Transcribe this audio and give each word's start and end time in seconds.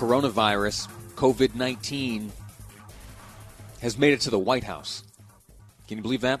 coronavirus, 0.00 0.88
COVID 1.14 1.54
19, 1.54 2.32
has 3.82 3.98
made 3.98 4.14
it 4.14 4.22
to 4.22 4.30
the 4.30 4.38
White 4.38 4.64
House. 4.64 5.04
Can 5.88 5.98
you 5.98 6.02
believe 6.02 6.22
that? 6.22 6.40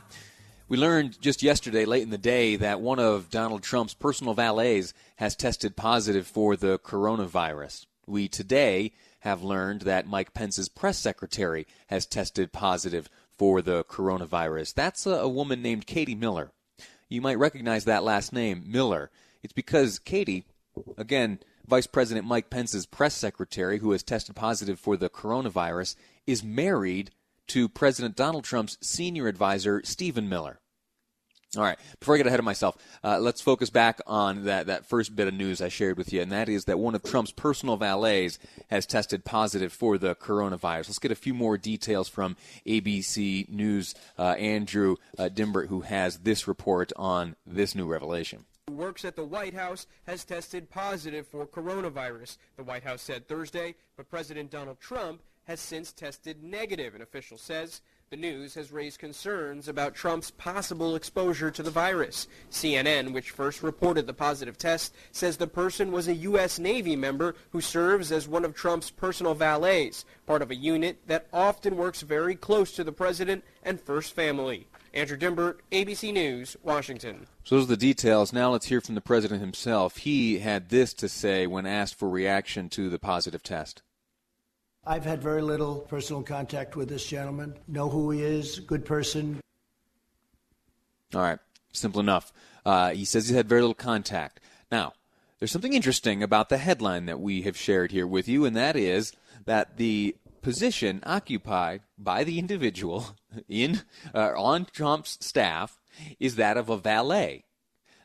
We 0.70 0.78
learned 0.78 1.20
just 1.20 1.42
yesterday, 1.42 1.84
late 1.84 2.02
in 2.02 2.08
the 2.08 2.16
day, 2.16 2.56
that 2.56 2.80
one 2.80 2.98
of 2.98 3.28
Donald 3.28 3.62
Trump's 3.62 3.92
personal 3.92 4.32
valets 4.32 4.94
has 5.16 5.36
tested 5.36 5.76
positive 5.76 6.26
for 6.26 6.56
the 6.56 6.78
coronavirus. 6.78 7.84
We 8.06 8.28
today 8.28 8.92
have 9.20 9.42
learned 9.42 9.82
that 9.82 10.06
Mike 10.06 10.32
Pence's 10.32 10.70
press 10.70 10.96
secretary 10.96 11.66
has 11.88 12.06
tested 12.06 12.52
positive 12.52 13.10
for 13.36 13.60
the 13.60 13.84
coronavirus. 13.84 14.72
That's 14.72 15.04
a, 15.04 15.10
a 15.10 15.28
woman 15.28 15.60
named 15.60 15.86
Katie 15.86 16.14
Miller. 16.14 16.50
You 17.10 17.20
might 17.20 17.38
recognize 17.38 17.84
that 17.84 18.04
last 18.04 18.32
name, 18.32 18.64
Miller. 18.66 19.10
It's 19.42 19.52
because 19.52 19.98
Katie, 19.98 20.46
again, 20.96 21.40
Vice 21.70 21.86
President 21.86 22.26
Mike 22.26 22.50
Pence's 22.50 22.84
press 22.84 23.14
secretary, 23.14 23.78
who 23.78 23.92
has 23.92 24.02
tested 24.02 24.34
positive 24.34 24.80
for 24.80 24.96
the 24.96 25.08
coronavirus, 25.08 25.94
is 26.26 26.42
married 26.42 27.12
to 27.46 27.68
President 27.68 28.16
Donald 28.16 28.42
Trump's 28.42 28.76
senior 28.80 29.28
advisor, 29.28 29.80
Stephen 29.84 30.28
Miller. 30.28 30.58
All 31.56 31.62
right, 31.62 31.78
before 32.00 32.14
I 32.14 32.18
get 32.18 32.26
ahead 32.26 32.40
of 32.40 32.44
myself, 32.44 32.76
uh, 33.04 33.20
let's 33.20 33.40
focus 33.40 33.70
back 33.70 34.00
on 34.06 34.44
that, 34.44 34.66
that 34.66 34.86
first 34.86 35.14
bit 35.14 35.28
of 35.28 35.34
news 35.34 35.60
I 35.60 35.68
shared 35.68 35.96
with 35.96 36.12
you, 36.12 36.20
and 36.20 36.32
that 36.32 36.48
is 36.48 36.64
that 36.64 36.80
one 36.80 36.96
of 36.96 37.04
Trump's 37.04 37.32
personal 37.32 37.76
valets 37.76 38.40
has 38.68 38.84
tested 38.84 39.24
positive 39.24 39.72
for 39.72 39.96
the 39.96 40.16
coronavirus. 40.16 40.88
Let's 40.88 40.98
get 40.98 41.12
a 41.12 41.16
few 41.16 41.34
more 41.34 41.56
details 41.56 42.08
from 42.08 42.36
ABC 42.66 43.48
News' 43.48 43.94
uh, 44.18 44.34
Andrew 44.38 44.96
uh, 45.18 45.28
Dymburt, 45.28 45.68
who 45.68 45.82
has 45.82 46.18
this 46.18 46.48
report 46.48 46.92
on 46.96 47.36
this 47.46 47.76
new 47.76 47.86
revelation 47.86 48.44
who 48.70 48.76
works 48.76 49.04
at 49.04 49.16
the 49.16 49.24
White 49.24 49.54
House 49.54 49.88
has 50.06 50.24
tested 50.24 50.70
positive 50.70 51.26
for 51.26 51.44
coronavirus, 51.44 52.36
the 52.56 52.62
White 52.62 52.84
House 52.84 53.02
said 53.02 53.26
Thursday, 53.26 53.74
but 53.96 54.08
President 54.08 54.48
Donald 54.48 54.78
Trump 54.78 55.22
has 55.44 55.58
since 55.58 55.92
tested 55.92 56.44
negative, 56.44 56.94
an 56.94 57.02
official 57.02 57.36
says. 57.36 57.80
The 58.10 58.16
news 58.16 58.54
has 58.54 58.70
raised 58.70 59.00
concerns 59.00 59.66
about 59.66 59.96
Trump's 59.96 60.30
possible 60.30 60.94
exposure 60.94 61.50
to 61.50 61.62
the 61.64 61.70
virus. 61.70 62.28
CNN, 62.50 63.12
which 63.12 63.32
first 63.32 63.62
reported 63.62 64.06
the 64.06 64.12
positive 64.12 64.56
test, 64.56 64.94
says 65.10 65.36
the 65.36 65.48
person 65.48 65.90
was 65.90 66.06
a 66.06 66.14
U.S. 66.14 66.60
Navy 66.60 66.94
member 66.94 67.34
who 67.50 67.60
serves 67.60 68.12
as 68.12 68.28
one 68.28 68.44
of 68.44 68.54
Trump's 68.54 68.90
personal 68.90 69.34
valets, 69.34 70.04
part 70.26 70.42
of 70.42 70.52
a 70.52 70.56
unit 70.56 70.98
that 71.08 71.26
often 71.32 71.76
works 71.76 72.02
very 72.02 72.36
close 72.36 72.70
to 72.72 72.84
the 72.84 72.92
president 72.92 73.42
and 73.64 73.80
first 73.80 74.12
family. 74.12 74.68
Andrew 74.92 75.16
Dymburt, 75.16 75.58
ABC 75.70 76.12
News, 76.12 76.56
Washington. 76.62 77.26
So 77.44 77.56
those 77.56 77.64
are 77.64 77.68
the 77.68 77.76
details. 77.76 78.32
Now 78.32 78.50
let's 78.50 78.66
hear 78.66 78.80
from 78.80 78.96
the 78.96 79.00
president 79.00 79.40
himself. 79.40 79.98
He 79.98 80.40
had 80.40 80.68
this 80.68 80.92
to 80.94 81.08
say 81.08 81.46
when 81.46 81.66
asked 81.66 81.94
for 81.94 82.08
reaction 82.08 82.68
to 82.70 82.90
the 82.90 82.98
positive 82.98 83.42
test. 83.42 83.82
I've 84.84 85.04
had 85.04 85.22
very 85.22 85.42
little 85.42 85.80
personal 85.80 86.22
contact 86.22 86.74
with 86.74 86.88
this 86.88 87.06
gentleman. 87.06 87.54
Know 87.68 87.88
who 87.88 88.10
he 88.10 88.22
is, 88.22 88.60
good 88.60 88.84
person. 88.84 89.40
All 91.14 91.20
right, 91.20 91.38
simple 91.72 92.00
enough. 92.00 92.32
Uh, 92.64 92.90
he 92.90 93.04
says 93.04 93.28
he's 93.28 93.36
had 93.36 93.48
very 93.48 93.60
little 93.60 93.74
contact. 93.74 94.40
Now, 94.72 94.94
there's 95.38 95.50
something 95.50 95.72
interesting 95.72 96.22
about 96.22 96.48
the 96.48 96.58
headline 96.58 97.06
that 97.06 97.20
we 97.20 97.42
have 97.42 97.56
shared 97.56 97.92
here 97.92 98.06
with 98.06 98.28
you, 98.28 98.44
and 98.44 98.56
that 98.56 98.76
is 98.76 99.12
that 99.44 99.76
the 99.76 100.16
position 100.42 101.02
occupied 101.04 101.82
by 101.98 102.24
the 102.24 102.38
individual 102.38 103.16
in 103.48 103.82
uh, 104.14 104.32
on 104.36 104.66
Trump's 104.66 105.18
staff 105.20 105.80
is 106.18 106.36
that 106.36 106.56
of 106.56 106.68
a 106.68 106.76
valet. 106.76 107.44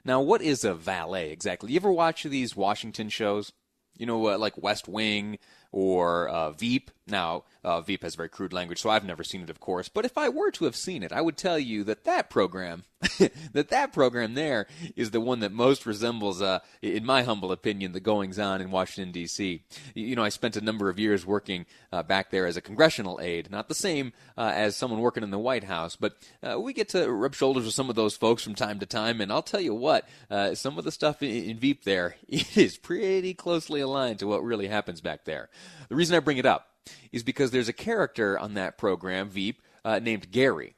Now, 0.04 0.22
what 0.22 0.42
is 0.42 0.64
a 0.64 0.76
valet 0.76 1.32
exactly? 1.32 1.72
You 1.72 1.78
ever 1.78 1.92
watch 1.92 2.24
these 2.24 2.56
Washington 2.56 3.10
shows? 3.10 3.52
You 3.98 4.06
know, 4.06 4.28
uh, 4.28 4.38
like 4.38 4.62
West 4.62 4.88
Wing 4.88 5.40
or 5.72 6.28
uh, 6.28 6.52
Veep. 6.52 6.92
Now, 7.08 7.44
uh, 7.64 7.82
Veep 7.82 8.02
has 8.02 8.16
very 8.16 8.30
crude 8.30 8.52
language, 8.52 8.82
so 8.82 8.90
I've 8.90 9.06
never 9.06 9.24
seen 9.24 9.42
it, 9.42 9.52
of 9.52 9.60
course. 9.60 9.90
But 9.90 10.06
if 10.06 10.18
I 10.18 10.30
were 10.30 10.50
to 10.52 10.66
have 10.66 10.76
seen 10.76 11.04
it, 11.04 11.12
I 11.12 11.22
would 11.22 11.38
tell 11.38 11.60
you 11.60 11.84
that 11.84 12.04
that 12.06 12.32
program, 12.32 12.84
that 13.54 13.70
that 13.70 13.94
program 13.94 14.34
there 14.34 14.66
is 14.96 15.12
the 15.12 15.22
one 15.22 15.40
that 15.42 15.52
most 15.52 15.86
resembles, 15.86 16.42
uh, 16.42 16.60
in 16.82 17.06
my 17.06 17.22
humble 17.22 17.52
opinion, 17.52 17.92
the 17.92 18.00
goings 18.00 18.40
on 18.40 18.60
in 18.60 18.72
Washington 18.72 19.12
D.C. 19.12 19.62
You 19.94 20.16
know, 20.16 20.24
I 20.24 20.30
spent 20.30 20.56
a 20.56 20.62
number 20.62 20.90
of 20.90 20.98
years 20.98 21.28
working 21.28 21.68
uh, 21.92 22.02
back 22.02 22.32
there 22.32 22.48
as 22.48 22.58
a 22.58 22.62
congressional 22.62 23.20
aide, 23.22 23.52
not 23.52 23.68
the 23.68 23.76
same 23.76 24.12
uh, 24.36 24.52
as 24.56 24.76
someone 24.76 25.00
working 25.00 25.22
in 25.22 25.30
the 25.30 25.38
White 25.38 25.66
House, 25.66 25.96
but 25.96 26.18
uh, 26.42 26.60
we 26.60 26.74
get 26.74 26.90
to 26.90 27.12
rub 27.12 27.36
shoulders 27.36 27.66
with 27.66 27.76
some 27.76 27.92
of 27.92 27.96
those 27.96 28.18
folks 28.18 28.44
from 28.44 28.56
time 28.56 28.80
to 28.80 28.88
time. 28.88 29.22
And 29.22 29.32
I'll 29.32 29.44
tell 29.44 29.62
you 29.62 29.76
what, 29.76 30.10
uh, 30.32 30.56
some 30.56 30.80
of 30.80 30.84
the 30.84 30.92
stuff 30.92 31.22
in, 31.22 31.30
in 31.30 31.60
Veep 31.60 31.84
there 31.84 32.16
is 32.28 32.78
pretty 32.78 33.36
closely 33.36 33.82
aligned 33.82 34.18
to 34.20 34.28
what 34.28 34.44
really 34.44 34.68
happens 34.68 35.02
back 35.02 35.26
there. 35.26 35.50
The 35.90 35.96
reason 35.96 36.16
I 36.16 36.20
bring 36.20 36.38
it 36.38 36.48
up 36.48 36.68
is 37.12 37.24
because 37.24 37.52
there's 37.52 37.70
a 37.70 37.74
character 37.74 38.38
on 38.38 38.54
that 38.56 38.78
program, 38.78 39.30
Veep, 39.30 39.62
uh, 39.84 40.00
named 40.00 40.32
Gary. 40.32 40.76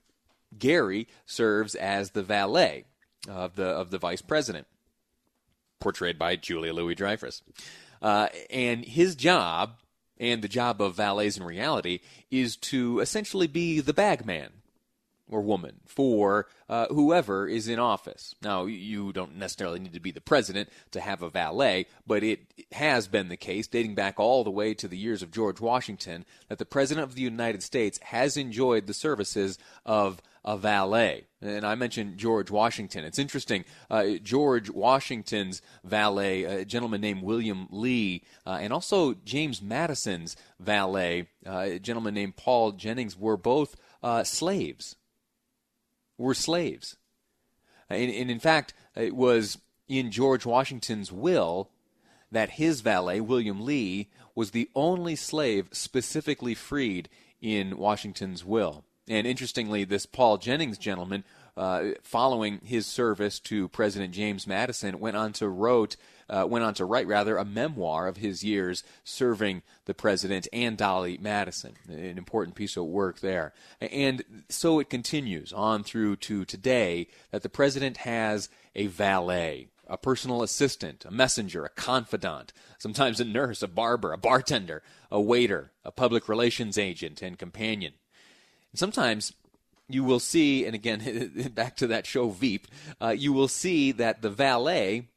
Gary 0.57 1.07
serves 1.25 1.75
as 1.75 2.11
the 2.11 2.23
valet 2.23 2.85
of 3.27 3.55
the 3.55 3.65
of 3.65 3.91
the 3.91 3.97
vice 3.97 4.21
president, 4.21 4.67
portrayed 5.79 6.17
by 6.17 6.35
Julia 6.35 6.73
Louis 6.73 6.95
Dreyfus. 6.95 7.43
Uh, 8.01 8.27
and 8.49 8.85
his 8.85 9.15
job, 9.15 9.79
and 10.19 10.41
the 10.41 10.47
job 10.47 10.81
of 10.81 10.95
valets 10.95 11.37
in 11.37 11.43
reality, 11.43 11.99
is 12.31 12.55
to 12.57 12.99
essentially 12.99 13.47
be 13.47 13.79
the 13.79 13.93
bagman 13.93 14.51
or 15.29 15.41
woman 15.41 15.81
for 15.85 16.47
uh, 16.69 16.87
whoever 16.87 17.47
is 17.47 17.67
in 17.67 17.79
office. 17.79 18.35
Now, 18.41 18.65
you 18.65 19.11
don't 19.13 19.37
necessarily 19.37 19.79
need 19.79 19.93
to 19.93 19.99
be 19.99 20.11
the 20.11 20.21
president 20.21 20.69
to 20.91 21.01
have 21.01 21.21
a 21.21 21.29
valet, 21.29 21.87
but 22.05 22.23
it 22.23 22.41
has 22.71 23.07
been 23.07 23.29
the 23.29 23.37
case, 23.37 23.67
dating 23.67 23.95
back 23.95 24.19
all 24.19 24.43
the 24.43 24.51
way 24.51 24.73
to 24.73 24.87
the 24.87 24.97
years 24.97 25.21
of 25.21 25.31
George 25.31 25.59
Washington, 25.59 26.25
that 26.49 26.57
the 26.57 26.65
president 26.65 27.03
of 27.03 27.15
the 27.15 27.21
United 27.21 27.63
States 27.63 27.99
has 28.03 28.37
enjoyed 28.37 28.87
the 28.87 28.93
services 28.93 29.57
of 29.85 30.21
a 30.47 30.57
valet. 30.57 31.25
And 31.41 31.65
I 31.65 31.75
mentioned 31.75 32.17
George 32.17 32.49
Washington. 32.49 33.03
It's 33.03 33.19
interesting. 33.19 33.65
Uh, 33.89 34.11
George 34.23 34.69
Washington's 34.69 35.61
valet, 35.83 36.45
a 36.45 36.65
gentleman 36.65 37.01
named 37.01 37.21
William 37.21 37.67
Lee, 37.69 38.23
uh, 38.45 38.57
and 38.61 38.71
also 38.71 39.13
James 39.25 39.61
Madison's 39.61 40.37
valet, 40.57 41.27
uh, 41.45 41.59
a 41.59 41.79
gentleman 41.79 42.13
named 42.13 42.37
Paul 42.37 42.71
Jennings, 42.71 43.17
were 43.17 43.35
both 43.35 43.75
uh, 44.01 44.23
slaves 44.23 44.95
were 46.17 46.33
slaves. 46.33 46.97
And, 47.89 48.11
and 48.11 48.29
in 48.29 48.39
fact, 48.39 48.73
it 48.95 49.15
was 49.15 49.57
in 49.87 50.11
George 50.11 50.45
Washington's 50.45 51.11
will 51.11 51.69
that 52.31 52.51
his 52.51 52.81
valet, 52.81 53.21
William 53.21 53.63
Lee, 53.63 54.09
was 54.35 54.51
the 54.51 54.69
only 54.75 55.15
slave 55.15 55.69
specifically 55.71 56.53
freed 56.53 57.09
in 57.41 57.77
Washington's 57.77 58.43
will. 58.43 58.83
And 59.07 59.25
interestingly, 59.25 59.83
this 59.83 60.05
Paul 60.05 60.37
Jennings 60.37 60.77
gentleman, 60.77 61.23
uh, 61.55 61.91
following 62.03 62.59
his 62.63 62.85
service 62.85 63.39
to 63.41 63.69
President 63.69 64.13
James 64.13 64.45
Madison, 64.45 64.99
went 64.99 65.15
on 65.15 65.33
to 65.33 65.47
wrote 65.47 65.95
uh, 66.29 66.45
went 66.45 66.65
on 66.65 66.73
to 66.73 66.85
write 66.85 67.07
rather 67.07 67.37
a 67.37 67.45
memoir 67.45 68.07
of 68.07 68.17
his 68.17 68.43
years 68.43 68.83
serving 69.03 69.61
the 69.85 69.93
president 69.93 70.47
and 70.51 70.77
Dolly 70.77 71.17
Madison. 71.17 71.73
An 71.87 72.17
important 72.17 72.55
piece 72.55 72.75
of 72.77 72.85
work 72.85 73.19
there. 73.19 73.53
And 73.79 74.23
so 74.49 74.79
it 74.79 74.89
continues 74.89 75.53
on 75.53 75.83
through 75.83 76.17
to 76.17 76.45
today 76.45 77.07
that 77.31 77.43
the 77.43 77.49
president 77.49 77.97
has 77.97 78.49
a 78.75 78.87
valet, 78.87 79.69
a 79.87 79.97
personal 79.97 80.43
assistant, 80.43 81.05
a 81.05 81.11
messenger, 81.11 81.63
a 81.63 81.69
confidant, 81.69 82.51
sometimes 82.77 83.19
a 83.19 83.25
nurse, 83.25 83.63
a 83.63 83.67
barber, 83.67 84.11
a 84.11 84.17
bartender, 84.17 84.83
a 85.09 85.21
waiter, 85.21 85.71
a 85.85 85.91
public 85.91 86.27
relations 86.27 86.77
agent, 86.77 87.21
and 87.21 87.39
companion. 87.39 87.93
And 88.71 88.79
sometimes 88.79 89.33
you 89.89 90.03
will 90.03 90.19
see, 90.19 90.65
and 90.65 90.75
again, 90.75 91.51
back 91.53 91.75
to 91.77 91.87
that 91.87 92.05
show 92.05 92.29
Veep, 92.29 92.67
uh, 93.01 93.09
you 93.09 93.33
will 93.33 93.47
see 93.47 93.91
that 93.93 94.21
the 94.21 94.29
valet 94.29 95.07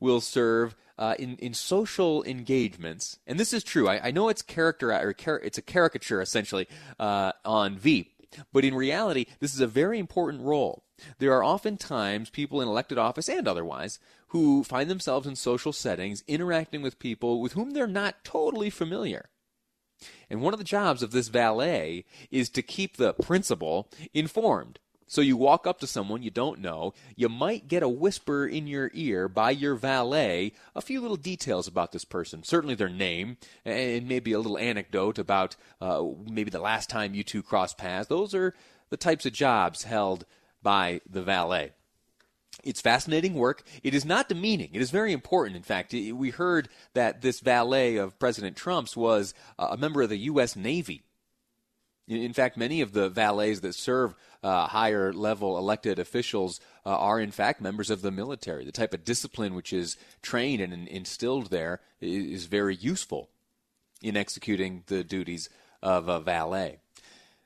will 0.00 0.20
serve 0.20 0.74
uh, 0.98 1.14
in 1.18 1.36
in 1.36 1.52
social 1.54 2.22
engagements, 2.22 3.18
and 3.26 3.38
this 3.38 3.52
is 3.52 3.64
true. 3.64 3.88
I, 3.88 4.08
I 4.08 4.10
know 4.12 4.28
it's 4.28 4.42
character 4.42 4.92
or 4.92 5.14
it's 5.42 5.58
a 5.58 5.62
caricature 5.62 6.20
essentially 6.20 6.68
uh, 7.00 7.32
on 7.44 7.76
Veep, 7.76 8.12
but 8.52 8.64
in 8.64 8.74
reality, 8.74 9.26
this 9.40 9.54
is 9.54 9.60
a 9.60 9.66
very 9.66 9.98
important 9.98 10.42
role. 10.42 10.84
There 11.18 11.32
are 11.32 11.42
often 11.42 11.76
times 11.76 12.30
people 12.30 12.60
in 12.60 12.68
elected 12.68 12.98
office 12.98 13.28
and 13.28 13.48
otherwise 13.48 13.98
who 14.28 14.62
find 14.64 14.88
themselves 14.88 15.26
in 15.26 15.36
social 15.36 15.72
settings 15.72 16.22
interacting 16.26 16.82
with 16.82 16.98
people 16.98 17.40
with 17.40 17.52
whom 17.52 17.72
they're 17.72 17.86
not 17.86 18.24
totally 18.24 18.70
familiar. 18.70 19.28
And 20.30 20.40
one 20.40 20.54
of 20.54 20.58
the 20.58 20.64
jobs 20.64 21.02
of 21.02 21.10
this 21.10 21.28
valet 21.28 22.04
is 22.30 22.48
to 22.50 22.62
keep 22.62 22.96
the 22.96 23.14
principal 23.14 23.88
informed 24.12 24.78
so 25.06 25.20
you 25.20 25.36
walk 25.36 25.66
up 25.66 25.78
to 25.80 25.86
someone 25.86 26.22
you 26.22 26.30
don't 26.30 26.60
know, 26.60 26.92
you 27.14 27.28
might 27.28 27.68
get 27.68 27.82
a 27.82 27.88
whisper 27.88 28.46
in 28.46 28.66
your 28.66 28.90
ear 28.94 29.28
by 29.28 29.50
your 29.50 29.74
valet 29.74 30.52
a 30.74 30.80
few 30.80 31.00
little 31.00 31.16
details 31.16 31.68
about 31.68 31.92
this 31.92 32.04
person, 32.04 32.42
certainly 32.42 32.74
their 32.74 32.88
name, 32.88 33.36
and 33.64 34.08
maybe 34.08 34.32
a 34.32 34.38
little 34.38 34.58
anecdote 34.58 35.18
about 35.18 35.56
uh, 35.80 36.02
maybe 36.28 36.50
the 36.50 36.58
last 36.58 36.88
time 36.90 37.14
you 37.14 37.22
two 37.22 37.42
crossed 37.42 37.78
paths. 37.78 38.08
Those 38.08 38.34
are 38.34 38.54
the 38.90 38.96
types 38.96 39.26
of 39.26 39.32
jobs 39.32 39.84
held 39.84 40.24
by 40.62 41.00
the 41.08 41.22
valet. 41.22 41.72
It's 42.62 42.80
fascinating 42.80 43.34
work. 43.34 43.62
It 43.82 43.94
is 43.94 44.04
not 44.04 44.28
demeaning. 44.28 44.70
It 44.72 44.80
is 44.80 44.90
very 44.90 45.12
important. 45.12 45.56
In 45.56 45.62
fact, 45.62 45.92
we 45.92 46.30
heard 46.30 46.68
that 46.94 47.20
this 47.20 47.40
valet 47.40 47.96
of 47.96 48.18
President 48.18 48.56
Trump's 48.56 48.96
was 48.96 49.34
a 49.58 49.76
member 49.76 50.02
of 50.02 50.10
the 50.10 50.18
U.S. 50.18 50.54
Navy. 50.54 51.02
In 52.06 52.34
fact, 52.34 52.58
many 52.58 52.82
of 52.82 52.92
the 52.92 53.08
valets 53.08 53.60
that 53.60 53.74
serve 53.74 54.14
uh, 54.42 54.66
higher 54.66 55.12
level 55.12 55.56
elected 55.56 55.98
officials 55.98 56.60
uh, 56.84 56.90
are, 56.90 57.18
in 57.18 57.30
fact, 57.30 57.62
members 57.62 57.88
of 57.88 58.02
the 58.02 58.10
military. 58.10 58.64
The 58.64 58.72
type 58.72 58.92
of 58.92 59.04
discipline 59.04 59.54
which 59.54 59.72
is 59.72 59.96
trained 60.20 60.60
and 60.60 60.86
instilled 60.86 61.48
there 61.48 61.80
is 62.02 62.44
very 62.44 62.76
useful 62.76 63.30
in 64.02 64.18
executing 64.18 64.84
the 64.86 65.02
duties 65.02 65.48
of 65.82 66.08
a 66.08 66.20
valet. 66.20 66.80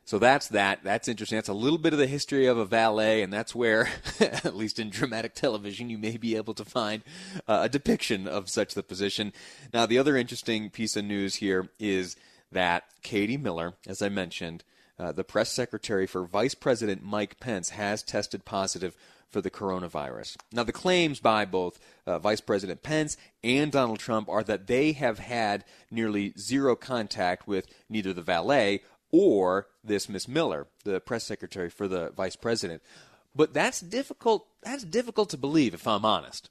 So 0.08 0.18
that's 0.18 0.48
that. 0.48 0.82
That's 0.82 1.06
interesting. 1.06 1.36
That's 1.36 1.50
a 1.50 1.52
little 1.52 1.76
bit 1.76 1.92
of 1.92 1.98
the 1.98 2.06
history 2.06 2.46
of 2.46 2.56
a 2.56 2.64
valet, 2.64 3.20
and 3.20 3.30
that's 3.30 3.54
where, 3.54 3.90
at 4.20 4.56
least 4.56 4.78
in 4.78 4.88
dramatic 4.88 5.34
television, 5.34 5.90
you 5.90 5.98
may 5.98 6.16
be 6.16 6.34
able 6.34 6.54
to 6.54 6.64
find 6.64 7.02
uh, 7.46 7.58
a 7.64 7.68
depiction 7.68 8.26
of 8.26 8.48
such 8.48 8.72
the 8.72 8.82
position. 8.82 9.34
Now, 9.74 9.84
the 9.84 9.98
other 9.98 10.16
interesting 10.16 10.70
piece 10.70 10.96
of 10.96 11.04
news 11.04 11.34
here 11.34 11.68
is 11.78 12.16
that 12.50 12.84
Katie 13.02 13.36
Miller, 13.36 13.74
as 13.86 14.00
I 14.00 14.08
mentioned, 14.08 14.64
uh, 14.98 15.12
the 15.12 15.24
press 15.24 15.52
secretary 15.52 16.06
for 16.06 16.24
Vice 16.24 16.54
President 16.54 17.02
Mike 17.04 17.38
Pence, 17.38 17.68
has 17.68 18.02
tested 18.02 18.46
positive 18.46 18.96
for 19.28 19.42
the 19.42 19.50
coronavirus. 19.50 20.38
Now, 20.52 20.62
the 20.62 20.72
claims 20.72 21.20
by 21.20 21.44
both 21.44 21.78
uh, 22.06 22.18
Vice 22.18 22.40
President 22.40 22.82
Pence 22.82 23.18
and 23.44 23.70
Donald 23.70 23.98
Trump 23.98 24.30
are 24.30 24.42
that 24.44 24.68
they 24.68 24.92
have 24.92 25.18
had 25.18 25.66
nearly 25.90 26.32
zero 26.38 26.74
contact 26.74 27.46
with 27.46 27.66
neither 27.90 28.14
the 28.14 28.22
valet 28.22 28.80
or 29.10 29.68
this 29.82 30.08
Miss 30.08 30.28
Miller, 30.28 30.66
the 30.84 31.00
press 31.00 31.24
secretary 31.24 31.70
for 31.70 31.88
the 31.88 32.10
vice 32.10 32.36
president. 32.36 32.82
But 33.34 33.54
that's 33.54 33.80
difficult. 33.80 34.46
That's 34.62 34.84
difficult 34.84 35.30
to 35.30 35.36
believe, 35.36 35.74
if 35.74 35.86
I'm 35.86 36.04
honest. 36.04 36.50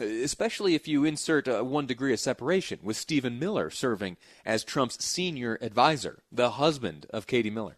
Especially 0.00 0.74
if 0.74 0.88
you 0.88 1.04
insert 1.04 1.46
one 1.64 1.86
degree 1.86 2.12
of 2.12 2.18
separation, 2.18 2.80
with 2.82 2.96
Stephen 2.96 3.38
Miller 3.38 3.70
serving 3.70 4.16
as 4.44 4.64
Trump's 4.64 5.04
senior 5.04 5.56
advisor, 5.60 6.22
the 6.32 6.52
husband 6.52 7.06
of 7.10 7.26
Katie 7.26 7.50
Miller. 7.50 7.76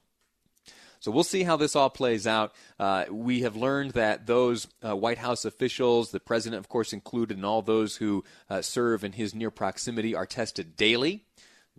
So 1.00 1.10
we'll 1.10 1.24
see 1.24 1.42
how 1.42 1.56
this 1.56 1.76
all 1.76 1.90
plays 1.90 2.26
out. 2.26 2.54
Uh, 2.80 3.04
we 3.10 3.42
have 3.42 3.54
learned 3.54 3.92
that 3.92 4.26
those 4.26 4.66
uh, 4.82 4.96
White 4.96 5.18
House 5.18 5.44
officials, 5.44 6.10
the 6.10 6.20
president, 6.20 6.58
of 6.58 6.68
course, 6.68 6.92
included, 6.92 7.36
and 7.36 7.44
all 7.44 7.62
those 7.62 7.96
who 7.96 8.24
uh, 8.48 8.62
serve 8.62 9.04
in 9.04 9.12
his 9.12 9.34
near 9.34 9.50
proximity 9.50 10.14
are 10.14 10.26
tested 10.26 10.76
daily 10.76 11.24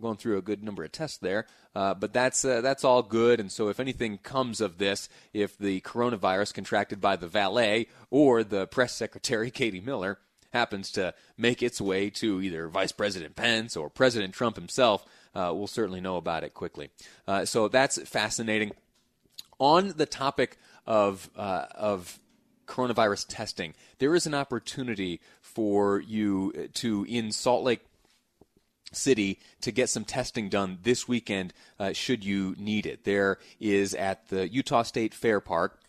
going 0.00 0.16
through 0.16 0.38
a 0.38 0.42
good 0.42 0.62
number 0.62 0.84
of 0.84 0.92
tests 0.92 1.18
there. 1.18 1.46
Uh, 1.74 1.94
but 1.94 2.12
that's 2.12 2.44
uh, 2.44 2.60
that's 2.60 2.84
all 2.84 3.02
good. 3.02 3.40
And 3.40 3.50
so, 3.50 3.68
if 3.68 3.80
anything 3.80 4.18
comes 4.18 4.60
of 4.60 4.78
this, 4.78 5.08
if 5.32 5.56
the 5.58 5.80
coronavirus 5.82 6.54
contracted 6.54 7.00
by 7.00 7.16
the 7.16 7.28
valet 7.28 7.88
or 8.10 8.44
the 8.44 8.66
press 8.66 8.94
secretary 8.94 9.50
Katie 9.52 9.80
Miller 9.80 10.18
happens 10.52 10.90
to 10.92 11.14
make 11.36 11.62
its 11.62 11.80
way 11.80 12.10
to 12.10 12.40
either 12.40 12.68
Vice 12.68 12.92
President 12.92 13.36
Pence 13.36 13.76
or 13.76 13.90
President 13.90 14.32
Trump 14.34 14.56
himself, 14.56 15.04
uh, 15.34 15.52
we'll 15.54 15.66
certainly 15.66 16.00
know 16.00 16.16
about 16.16 16.42
it 16.42 16.54
quickly. 16.54 16.90
Uh, 17.26 17.44
so 17.44 17.68
that's 17.68 18.00
fascinating. 18.08 18.72
On 19.60 19.92
the 19.96 20.06
topic 20.06 20.56
of 20.86 21.30
uh, 21.36 21.66
of 21.74 22.18
coronavirus 22.66 23.26
testing, 23.28 23.74
there 23.98 24.14
is 24.14 24.26
an 24.26 24.34
opportunity 24.34 25.20
for 25.40 26.00
you 26.00 26.68
to 26.74 27.04
in 27.08 27.32
Salt 27.32 27.64
Lake 27.64 27.80
City 28.92 29.40
to 29.60 29.70
get 29.70 29.88
some 29.88 30.04
testing 30.04 30.48
done 30.48 30.78
this 30.82 31.06
weekend 31.06 31.52
uh, 31.78 31.92
should 31.92 32.24
you 32.24 32.54
need 32.58 32.86
it. 32.86 33.04
There 33.04 33.38
is 33.60 33.94
at 33.94 34.28
the 34.28 34.48
Utah 34.48 34.82
State 34.82 35.14
Fair 35.14 35.40
Park 35.40 35.80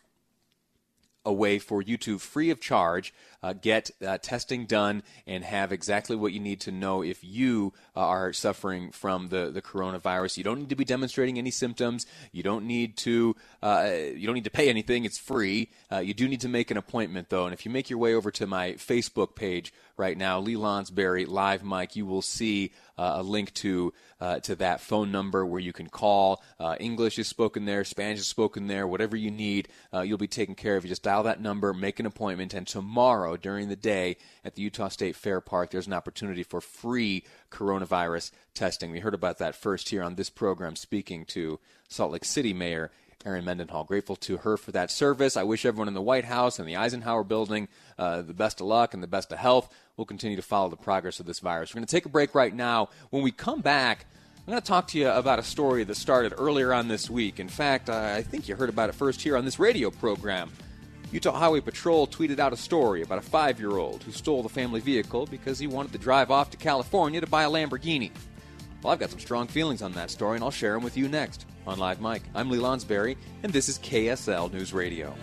a 1.26 1.34
way 1.34 1.60
for 1.60 1.82
you 1.82 1.98
to 1.98 2.18
free 2.18 2.50
of 2.50 2.60
charge 2.60 3.14
uh, 3.42 3.54
get 3.54 3.90
uh, 4.06 4.18
testing 4.18 4.66
done 4.66 5.04
and 5.26 5.44
have 5.44 5.72
exactly 5.72 6.16
what 6.16 6.34
you 6.34 6.40
need 6.40 6.60
to 6.62 6.72
know 6.72 7.02
if 7.02 7.24
you 7.24 7.74
uh, 7.96 8.02
are 8.02 8.34
suffering 8.34 8.92
from 8.92 9.30
the, 9.30 9.50
the 9.50 9.62
coronavirus. 9.62 10.38
You 10.38 10.44
don't 10.44 10.60
need 10.60 10.70
to 10.70 10.76
be 10.76 10.86
demonstrating 10.86 11.38
any 11.38 11.52
symptoms. 11.52 12.06
You 12.32 12.44
don't 12.44 12.66
need 12.66 12.98
to 12.98 13.36
uh, 13.64 13.92
you 14.14 14.26
don't 14.26 14.36
need 14.36 14.44
to 14.44 14.50
pay 14.50 14.70
anything. 14.70 15.06
It's 15.06 15.18
free. 15.18 15.70
Uh, 15.92 16.00
you 16.00 16.14
do 16.14 16.28
need 16.28 16.42
to 16.42 16.50
make 16.50 16.72
an 16.72 16.78
appointment 16.78 17.30
though, 17.30 17.46
and 17.46 17.54
if 17.54 17.66
you 17.66 17.72
make 17.72 17.90
your 17.90 18.00
way 18.00 18.14
over 18.14 18.32
to 18.32 18.48
my 18.48 18.74
Facebook 18.74 19.36
page 19.36 19.74
right 19.98 20.18
now, 20.18 20.40
Lee 20.40 20.56
Lonsberry 20.56 21.28
Live 21.28 21.64
Mic, 21.64 21.96
you 21.96 22.06
will 22.06 22.22
see 22.22 22.72
a 22.98 23.24
link 23.24 23.54
to 23.54 23.94
to 24.42 24.56
that 24.56 24.82
phone 24.82 25.12
number 25.12 25.46
where 25.46 25.62
you 25.62 25.72
can 25.72 25.88
call. 25.88 26.44
English 26.80 27.18
is 27.18 27.28
spoken 27.28 27.64
there, 27.64 27.86
Spanish 27.86 28.20
is 28.20 28.28
spoken 28.28 28.68
there, 28.68 28.86
whatever 28.86 29.16
you 29.16 29.32
need, 29.32 29.70
you'll 30.04 30.18
be 30.18 30.28
taken 30.28 30.56
care 30.56 30.76
of. 30.76 30.84
You 30.84 30.90
just 30.90 31.04
dial 31.10 31.24
that 31.24 31.42
number, 31.42 31.74
make 31.74 32.00
an 32.00 32.06
appointment, 32.06 32.54
and 32.54 32.68
tomorrow 32.68 33.36
during 33.36 33.68
the 33.68 33.76
day 33.76 34.16
at 34.46 34.54
the 34.54 34.62
Utah 34.62 34.90
State 34.90 35.16
Fair 35.16 35.42
Park, 35.42 35.72
there's 35.72 35.88
an 35.88 35.94
opportunity 35.94 36.44
for 36.44 36.62
free 36.62 37.24
coronavirus 37.50 38.30
testing. 38.54 38.92
We 38.92 39.00
heard 39.00 39.16
about 39.16 39.40
that 39.40 39.56
first 39.56 39.90
here 39.90 40.04
on 40.04 40.14
this 40.14 40.30
program, 40.30 40.76
speaking 40.76 41.26
to 41.26 41.60
Salt 41.88 42.12
Lake 42.12 42.26
City 42.26 42.54
Mayor 42.54 42.92
Erin 43.26 43.44
Mendenhall. 43.44 43.86
Grateful 43.86 44.18
to 44.18 44.38
her 44.38 44.56
for 44.56 44.72
that 44.72 44.92
service. 44.92 45.36
I 45.36 45.42
wish 45.42 45.66
everyone 45.66 45.88
in 45.88 45.96
the 45.96 46.02
White 46.02 46.26
House 46.26 46.60
and 46.60 46.68
the 46.68 46.76
Eisenhower 46.76 47.24
building 47.24 47.70
uh, 47.98 48.22
the 48.22 48.36
best 48.36 48.62
of 48.62 48.68
luck 48.68 48.94
and 48.94 49.02
the 49.02 49.08
best 49.08 49.32
of 49.32 49.40
health. 49.40 49.74
We'll 49.98 50.06
continue 50.06 50.38
to 50.38 50.44
follow 50.44 50.70
the 50.70 50.78
progress 50.78 51.20
of 51.20 51.26
this 51.26 51.40
virus. 51.40 51.74
We're 51.74 51.80
going 51.80 51.88
to 51.88 51.92
take 51.92 52.06
a 52.06 52.10
break 52.10 52.36
right 52.36 52.54
now. 52.54 52.90
When 53.10 53.24
we 53.24 53.32
come 53.32 53.62
back, 53.62 54.06
I'm 54.38 54.52
going 54.52 54.62
to 54.62 54.68
talk 54.68 54.90
to 54.90 55.00
you 55.00 55.10
about 55.10 55.40
a 55.40 55.44
story 55.44 55.84
that 55.86 55.96
started 55.96 56.36
earlier 56.38 56.72
on 56.72 56.88
this 56.88 57.10
week. 57.10 57.40
In 57.40 57.50
fact, 57.50 57.90
I 57.90 58.22
think 58.22 58.48
you 58.48 58.56
heard 58.56 58.70
about 58.70 58.90
it 58.90 58.96
first 58.96 59.24
here 59.24 59.36
on 59.36 59.44
this 59.44 59.58
radio 59.58 59.90
program. 59.90 60.52
Utah 61.12 61.32
Highway 61.32 61.60
Patrol 61.60 62.06
tweeted 62.06 62.38
out 62.38 62.54
a 62.54 62.58
story 62.58 63.02
about 63.02 63.18
a 63.18 63.22
five 63.22 63.60
year 63.60 63.78
old 63.78 64.04
who 64.04 64.12
stole 64.12 64.44
the 64.44 64.50
family 64.50 64.80
vehicle 64.80 65.26
because 65.26 65.58
he 65.58 65.66
wanted 65.66 65.92
to 65.94 65.98
drive 65.98 66.30
off 66.30 66.52
to 66.52 66.58
California 66.58 67.20
to 67.20 67.26
buy 67.26 67.44
a 67.44 67.50
Lamborghini. 67.50 68.12
Well, 68.84 68.94
I've 68.94 69.00
got 69.00 69.10
some 69.10 69.20
strong 69.20 69.48
feelings 69.48 69.82
on 69.82 69.92
that 69.94 70.12
story, 70.12 70.36
and 70.36 70.44
I'll 70.44 70.52
share 70.52 70.74
them 70.74 70.84
with 70.84 70.96
you 70.96 71.08
next 71.08 71.48
on 71.66 71.80
Live 71.80 72.00
Mic. 72.00 72.22
I'm 72.36 72.50
Lee 72.50 72.60
Lonsberry, 72.60 73.18
and 73.44 73.52
this 73.52 73.70
is 73.70 73.80
KSL 73.80 74.54
News 74.54 74.72
Radio. 74.72 75.16